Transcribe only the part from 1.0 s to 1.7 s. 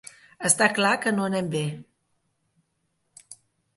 que no anem bé.